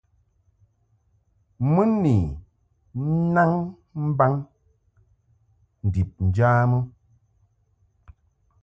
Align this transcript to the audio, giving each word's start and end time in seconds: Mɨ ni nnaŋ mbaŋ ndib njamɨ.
Mɨ 1.73 1.81
ni 2.01 2.15
nnaŋ 3.01 3.51
mbaŋ 4.09 4.33
ndib 5.85 6.09
njamɨ. 6.27 6.79